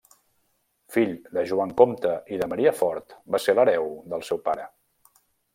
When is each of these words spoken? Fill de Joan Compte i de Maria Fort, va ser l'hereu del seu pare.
Fill 0.95 1.11
de 1.37 1.43
Joan 1.51 1.75
Compte 1.83 2.15
i 2.37 2.41
de 2.45 2.49
Maria 2.55 2.73
Fort, 2.81 3.15
va 3.37 3.43
ser 3.47 3.59
l'hereu 3.59 3.95
del 4.15 4.29
seu 4.31 4.45
pare. 4.49 4.71